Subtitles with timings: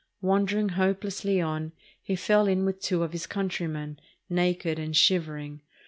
[0.19, 3.99] Wandering hopelessly on, he fell in with two of his countrymen,
[4.31, 5.61] naked and shivering.